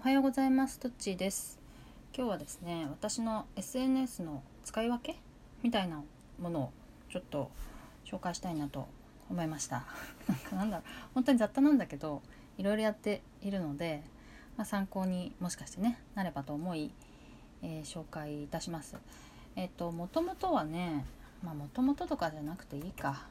[0.00, 0.80] おはようございます。
[0.80, 1.58] トッチーです。
[2.16, 5.18] 今日はですね私の SNS の使い分け
[5.62, 6.02] みたいな
[6.40, 6.72] ものを
[7.12, 7.50] ちょっと
[8.06, 8.88] 紹介したいなと
[9.28, 9.84] 思いました。
[10.26, 12.22] なんかなんだろう本当に雑多なんだけど
[12.56, 14.02] いろいろやっているので、
[14.56, 16.90] まあ、参考にもしかしてねなればと思い、
[17.62, 18.96] えー、紹介いたします。
[19.54, 21.04] えっ、ともともとはね
[21.44, 23.26] まあもともととかじゃなくていいか。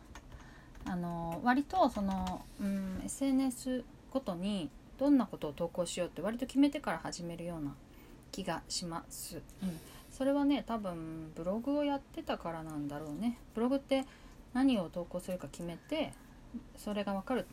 [0.86, 4.70] あの割とその、うん、SNS ごとに
[5.00, 7.74] どんなことを投稿しようって割と決めてから始めるような
[8.32, 9.42] 気がします。
[9.64, 9.80] うん、
[10.12, 13.38] それはね多分ブログをやってたからなんだろうね。
[13.56, 14.06] ブログって
[14.54, 16.14] 何を投稿するか決めて
[16.76, 17.46] それが分かる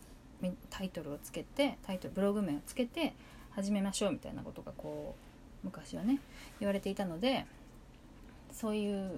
[0.70, 3.14] タイトルをつけてタイトルブログ名をつけて
[3.52, 5.14] 始めましょうみたいなことがこ
[5.62, 6.18] う昔はね
[6.60, 7.46] 言われていたので
[8.52, 9.10] そういう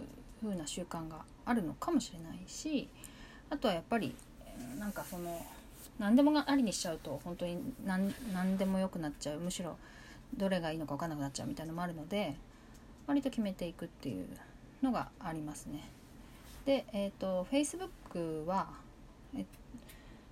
[0.43, 2.89] 風な習慣があるのかもしれないし
[3.51, 4.15] あとはやっぱり
[4.79, 5.45] なんかその
[5.99, 9.77] 何でもありにしちゃうと本当に何何でも良くなっちゃうむしろ
[10.37, 12.37] どれがいいのか分かんなくなっちゃうみたいなのもあるので
[13.07, 14.27] 割と決めていくっていう
[14.83, 15.89] のがありますね。
[16.67, 18.69] で、えっ、ー、と Facebook は
[19.35, 19.45] え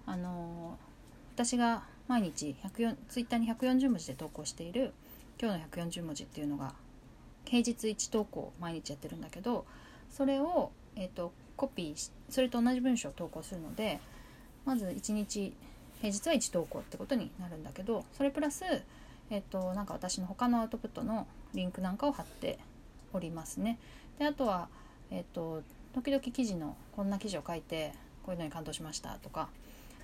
[0.04, 0.78] あの
[1.34, 2.54] 私が毎日
[3.08, 4.92] Twitter に140文字で投稿している
[5.40, 6.74] 「今日の140文字」っていうのが
[7.44, 9.66] 平日1投稿毎日やってるんだけど
[10.10, 13.98] それを、えーとコピーしそれと同じ文章を投稿するので
[14.66, 15.54] まず1日
[16.02, 18.64] 平日は1投稿ってことになるんだけどそれプラス、
[19.30, 22.58] えっと、なんか私の他のアウトプットのリンクなんかを貼って
[23.12, 23.78] おりますね。
[24.18, 24.68] であとは、
[25.10, 25.62] えっと、
[25.94, 27.92] 時々記事のこんな記事を書いて
[28.24, 29.48] こういうのに感動しましたとか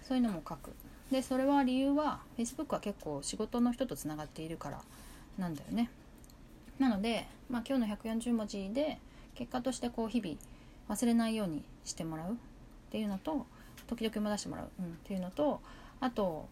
[0.02, 0.72] そういうのも書く。
[1.10, 4.80] でそれは理由は Facebook は結構仕事の人とつながっているから
[5.36, 5.90] なんだよね。
[6.78, 8.98] なので、まあ、今日の140文字で
[9.34, 10.36] 結果としてこう日々
[10.88, 12.36] 忘れないようにしてもらうっ
[12.90, 13.46] ていうのと
[13.96, 15.60] 時々出してもらう、うん、っていうのと
[16.00, 16.48] あと、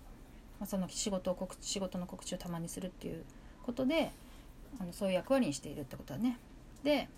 [0.58, 3.24] ま、その仕事を告知仕事の告知をたまにするっていう
[3.64, 4.12] ことで
[4.80, 6.38] あのそういう役割にしているってことだね。
[6.84, 7.08] で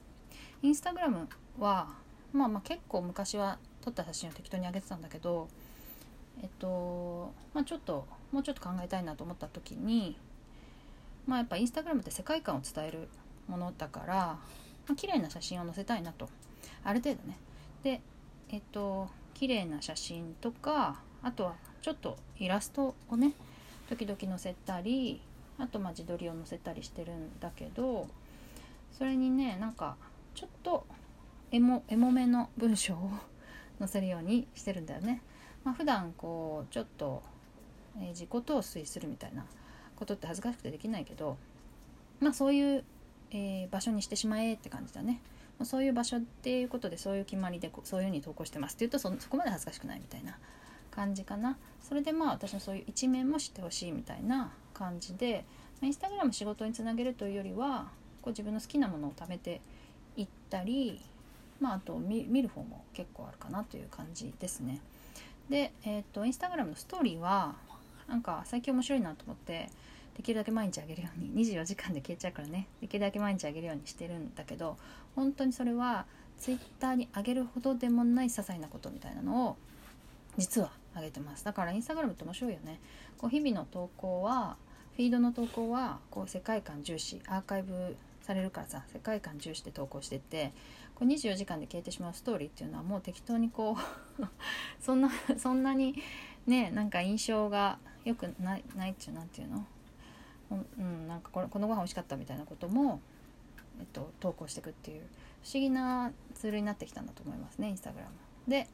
[0.63, 1.89] インスタグラムは
[2.33, 5.49] まあまあ結構昔は撮った写真を適当に上げてたんだけど
[6.43, 10.17] えっとまあちょっともうちょっと考えたいなと思った時に
[11.27, 13.09] まあやっぱインスタグラムって世界観を伝える
[13.49, 14.39] ものだから、ま
[14.93, 16.29] あ、綺麗な写真を載せたいなと
[16.85, 17.37] ある程度ね
[17.83, 18.01] で
[18.51, 19.09] えっと
[19.43, 23.33] 綺麗な写真とかあとはちょっとイラストをね
[23.89, 25.21] 時々載せたり
[25.59, 28.07] あとま自撮りを載せたりしてるんだけど
[28.97, 29.97] それにねなんか
[30.37, 30.87] ちょっと
[31.51, 33.11] エモエモめの文章を
[33.81, 35.23] 載せるようにしてるんだよね。
[35.65, 37.21] まあ、普段こうちょっと、
[38.01, 39.45] え、自己陶酔するみたいな
[39.97, 41.37] ことって恥ずかしくてできないけど
[42.21, 42.85] まあそういう、
[43.33, 45.21] えー、場所にしてしまえって感じだね。
[45.65, 50.39] そういう場所っていうことでそういう決まりでそういうふうに投稿してますって言うとそそこまで恥ずかしくないみたいな
[50.91, 51.57] 感じかな。
[51.81, 55.45] それでまあ私のそういう一面も知ってほしいみたいな感じで
[55.83, 57.89] インスタグラム仕事につなげるというよりは
[58.23, 59.61] こう自分の好きなものを貯めて
[60.17, 61.01] いったり
[61.61, 64.81] まああと見る方も結構あるかなという感じですね。
[65.49, 67.57] でえっ、ー、とインスタグラムのストーリーは
[68.09, 69.69] なんか最近面白いなと思って
[70.17, 74.77] できるだけ毎日あげるように 24時間で消えちゃうからねできるだけ毎日あげるようにしてるんだけど
[75.15, 76.07] 本当にそれは
[76.39, 79.57] twitter にあげるほどでもない些細なことみたいなのを
[80.37, 81.45] 実はあげてます。
[81.45, 82.81] だからインスタグラムって面白いよね。
[83.19, 84.57] こう日々の投稿は
[84.97, 90.53] フィードの投稿はこう世界観重視アーカイブされるからさ世界観重視で投稿してって
[90.95, 93.77] こう24時間で消えてしまうストーリーっていうのはもう適当にこ
[94.19, 94.25] う
[94.81, 95.95] そんなそんなに
[96.47, 99.65] ねなんか印象が良くないないっちゅうなんていうの？
[100.79, 103.01] うん、なんかこのこのご飯美味しかったみたいなことも、
[103.81, 105.03] えっと、投稿していくっていう
[105.43, 108.11] 不思議なツールになってきたんだと思いますねインスタグラム。
[108.49, 108.69] で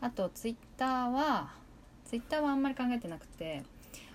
[0.00, 1.52] あとツイッターは
[2.04, 3.62] ツイッターはあんまり考えてなくて、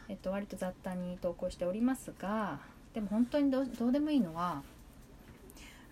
[0.07, 2.59] えっと、割と雑多に投稿しておりますが
[2.93, 4.63] でも本当にどうでもいいのは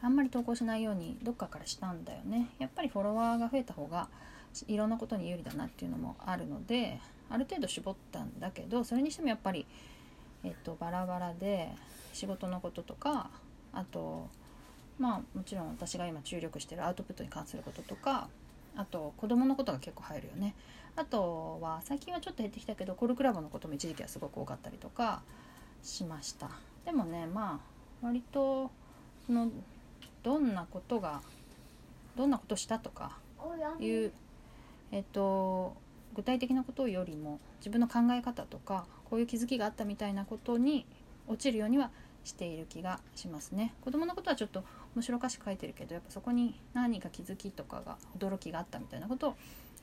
[0.02, 4.08] あんまり投稿しないようにどっかからしたんだよねやっぱりフォロワーが増えた方が
[4.68, 9.66] いろんなことに有利だなっていうのもあるのである程度絞ったんだけどそれにしてもやっぱり
[10.44, 11.70] えっと、バラバラで
[12.14, 13.30] 仕事のこととか
[13.74, 14.28] あと
[15.00, 18.28] まあもちろん私が今注力してるアウトプットに関することとか
[18.76, 20.56] あと子供のことが結構入るよね。
[20.96, 25.22] あとは最近はちょっと減ってきたけどコルクラボのことも一時期はすごく多かったりとか
[25.82, 26.50] しました。
[26.86, 27.62] でもねま
[28.02, 28.72] あ割と
[29.26, 29.50] その
[30.24, 31.22] どんなことが
[32.16, 33.18] どんなことしたとか
[33.80, 34.12] いう
[34.92, 35.76] えっと
[36.14, 40.86] 具体的なことよりも自分の考え方とかこういう気づきがあったみたいなことに
[41.28, 41.90] 落ちるようには
[42.24, 43.74] している気がしますね。
[43.82, 44.64] 子供のことはちょっと
[44.96, 49.36] 面白おかしく書いてるけどやっぱそこに何か気づきとかが驚きがあったみたいなことを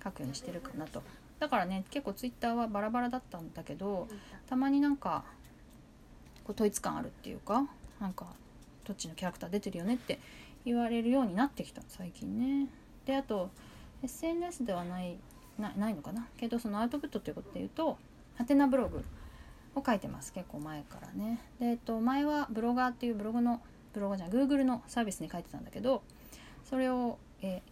[0.02, 1.02] 書くようにしてるかなと。
[1.38, 4.08] だからね結構 twitter はバラバラだったんだけど
[4.49, 5.25] たまになんか
[6.44, 7.67] こう統一感あるっていうか
[8.00, 8.26] なんか
[8.85, 10.19] どっちのキャラクター出てるよねって
[10.64, 12.69] 言われるようになってきた最近ね。
[13.06, 13.50] であと
[14.02, 15.19] SNS ではない
[15.58, 16.26] ないのかな？
[16.37, 17.99] けどそのアウトプットということで言うと
[18.37, 19.05] ハテナブログ
[19.78, 21.40] を書いてます結構前からね。
[21.58, 23.60] で、えっと、前はブロガーっていうブログの
[23.92, 26.02] ブロガーじゃない Google のサービスに書いてたんだけど
[26.64, 27.62] それを、え、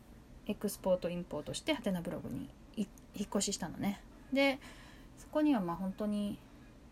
[0.47, 2.87] エクスポートインポートしてハテナブログに引
[3.25, 4.01] っ越ししたのね。
[4.33, 4.59] で
[5.19, 6.39] そこにはまあ本当に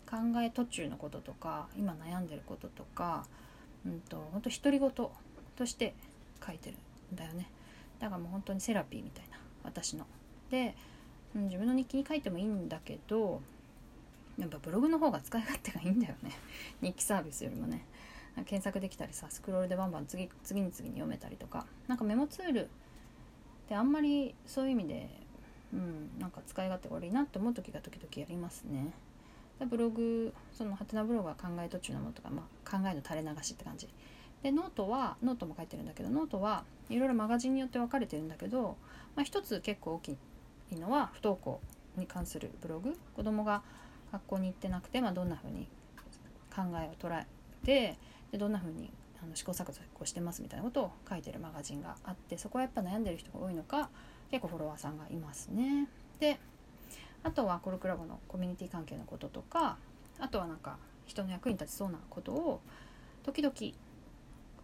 [0.07, 3.27] 考え途中のこととか今悩んでることとか、
[3.87, 5.13] うんと、本当独り言と
[5.65, 5.95] して
[6.47, 6.77] 書いてる
[7.13, 7.51] んだよね
[8.01, 10.07] だからもう本当にセラピーみたいな私の
[10.51, 10.77] で、
[11.35, 13.41] うん、自分の日記に書いてもいいんだけど
[14.39, 16.33] やっぱブログの方が使い勝手がいいんだよね。
[16.83, 17.85] 日記サービスよりもね。
[18.47, 21.67] 検索できたりさスクロールでバンバン次次に次に読めたりとか。
[21.87, 22.69] なんかメモツールっ
[23.69, 25.09] てあんまりそういう意味で
[25.73, 28.93] うんなんか使い勝手が悪いなって思う時が時々ありますね。
[29.67, 33.89] ブログそのはてなブログは考え途中のものとか、まあ、考えの垂れ流しって感じ。
[34.43, 38.77] でノートはノートも書いてるんだけどノートはいろいろマガジンによって分かれてるんだけど、
[39.17, 40.19] まあ、一つ結構大き
[40.73, 41.61] いのは不登校
[41.97, 42.97] に関するブログ。
[43.17, 43.63] 子供が
[44.15, 45.67] 学校に行ってなくて、まあ、どんな風に
[46.55, 47.27] 考えを捉え
[47.65, 47.99] て
[48.31, 48.91] でどんな風に
[49.23, 53.89] あの試行錯誤してますみたいなことを書いてるマガジンがあってそこはやっぱ悩んでる人が多いのか
[54.31, 55.89] 結構フォロワーさんがいますね。
[56.21, 56.39] で
[57.23, 59.79] あとはコルクラボのコミュニティ関係のこととか
[60.21, 60.77] あとはなんか
[61.07, 62.61] 人の役に立ちそうなことを
[63.23, 63.55] 時々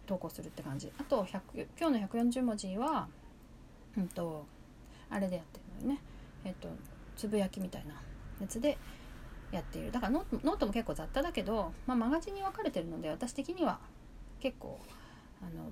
[0.05, 3.07] 投稿するって感じあと100今日の140文字は
[3.97, 4.45] うんと
[5.09, 6.01] あれでやってるのよね
[6.45, 6.69] えっと
[7.17, 7.95] つぶやきみたいな
[8.39, 8.77] やつで
[9.51, 9.91] やっている。
[9.91, 13.79] だからノートも結構雑多だけど、まあ、マガジンに分かれてるので私的には
[14.39, 14.79] 結構
[15.41, 15.69] あの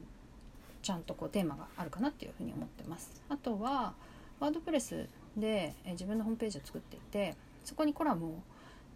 [0.81, 3.21] ちゃんとこうテーマがあるかなっていうふうに思ってます。
[3.29, 3.93] あとは
[4.39, 8.33] ワードプレスで、え自分のホームページを作っていてそこにコラムを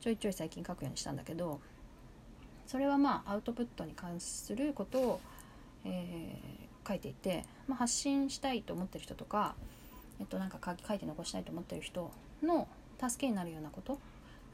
[0.01, 1.59] ちょいちょい最近書くようにしたんだけど
[2.65, 5.21] それはまあアウトプットに関することを、
[5.85, 9.55] えー、書いていて、まあ、発信したいと思ってる人とか、
[10.19, 12.67] えっと、なんか書いて残したいと思ってる人の
[12.99, 13.99] 助けになるようなこと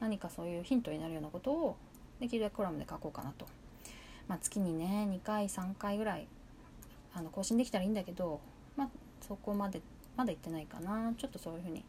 [0.00, 1.76] 何かそういうヒントになるようなことを
[2.20, 3.46] できるだけコラムで書こうかなと。
[4.28, 6.26] まあ、月にね2回3回ぐらい
[7.12, 8.40] あの更新できたらいいんだけど、
[8.76, 8.88] まあ、
[9.26, 9.82] そこまで
[10.16, 11.12] まだ行ってないかな。
[11.16, 11.84] ちょっとそういう風に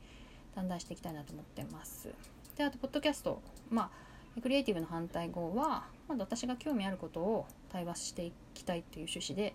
[0.56, 2.10] だんだんしていきたいなと思ってます。
[2.58, 3.42] であとポッドキャスト。
[3.70, 3.92] ま
[4.38, 9.54] あクリエイティブの反対語はまだ私が興味あることを対話していきたいっていう趣旨で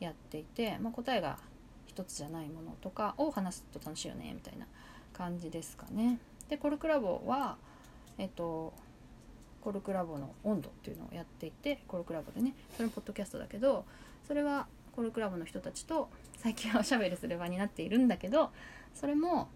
[0.00, 1.38] やっていて、まあ、答えが
[1.86, 4.66] 一つじゃないものとかを話すと楽しいよねみたいな
[5.14, 6.18] 感じですかね。
[6.48, 7.56] でコルクラボは
[8.18, 8.74] えっと
[9.60, 13.84] コルクラボの温度っていうのをやっていてコルクラボでねそれもポッドキャストだけど
[14.26, 18.50] それはコルクラボの人たちと最近はおしゃべりする場になっているんだけど
[18.94, 19.48] それも、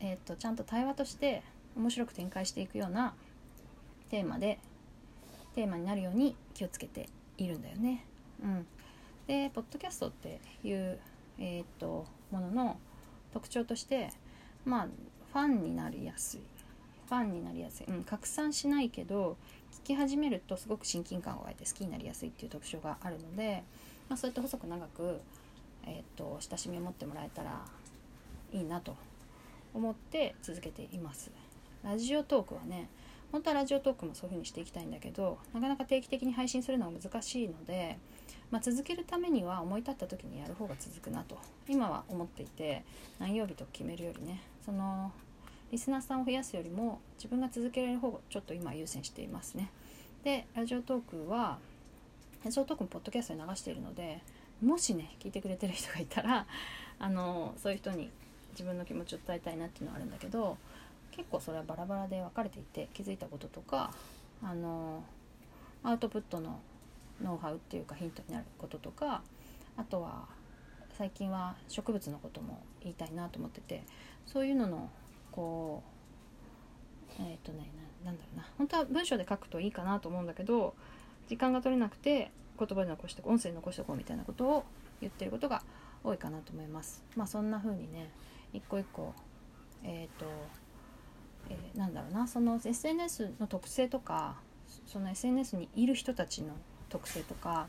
[0.00, 1.42] えーと、ちゃんと対話として
[1.76, 3.14] 面白く展開していくような
[4.10, 4.58] テーマで
[5.54, 7.08] テーマになるように気をつけて
[7.38, 8.04] いるんだよね。
[8.42, 8.66] うん、
[9.26, 10.98] でポッドキャストっていう、
[11.38, 12.76] えーと、ものの
[13.32, 14.10] 特徴として
[14.64, 14.88] まあ
[15.32, 16.40] ファンになりやすい
[17.08, 19.36] ファンになりやすい、うん、拡散しないけど
[19.84, 23.62] 聞き始めるとすごく親近感を湧いて好きになりやすいっていう特徴があるので
[24.08, 25.20] まあ、そうやって細く長く、
[25.86, 27.60] えーと、親しみを持ってもらえたら
[28.52, 28.96] いいなと
[29.72, 31.30] 思って続けています。
[31.82, 32.88] ラジオトークはね
[33.30, 37.98] 本当はラジオトークもそういう風にしていきたいんだけどなかなか定期的に配信するのは難しいので、
[38.50, 41.36] まあ、続けるためには思い立った時にやる方が続くなと
[41.68, 42.84] 今は思っていて
[43.18, 45.12] 何曜日と決めるよりねその
[45.74, 49.70] リスナーさんを増やすよりも自分が続けられる方をちょっと今優先していますね。
[50.22, 51.58] でラジオトークは
[52.44, 54.22] ラジオトークもポッドキャストに流しているので
[54.62, 56.46] もしね聞いてくれてる人がいたら
[57.00, 58.08] あのそういう人に
[58.52, 60.58] 自分の気持ちを伝えたいなっていうのはあるんだけど
[61.10, 63.90] 結構それはバラバラで分かれていて気づいたこととか
[64.44, 65.02] あの
[65.82, 66.60] アウトプットの
[67.20, 69.22] ノウハウっていうかヒントになることとか
[69.76, 70.26] あとは
[70.96, 73.82] 最近は植物のことも言いたいなと思ってて
[74.24, 74.88] そういうのの
[75.34, 75.82] こ
[77.18, 77.68] うえっ、ー、とね
[78.04, 80.74] なんだろうな本当は文章で書くといいかなと思うんだけど
[81.28, 84.64] 時間が取れなくて言葉で残して音声で残しておこうみたいなことを
[85.00, 85.62] 言ってることが
[86.04, 87.02] 多いかなと思います。
[87.16, 88.10] まあそんな風にね
[88.52, 89.14] 一個一個
[89.82, 90.26] えっ、ー、と、
[91.50, 94.36] えー、なんだろうなその SNS の特性とか
[94.86, 96.54] その SNS にいる人たちの
[96.88, 97.66] 特性とか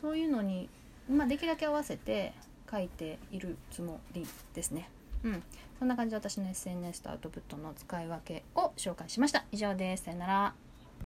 [0.00, 0.68] そういうのに、
[1.08, 2.34] まあ、できるだけ合わせて
[2.70, 4.88] 書いているつもりですね。
[5.24, 5.42] うん、
[5.78, 9.44] そんな感じで私の SNS とアウトプットの使い分けを紹介しました。
[9.52, 10.04] 以上です。
[10.04, 10.61] さよなら。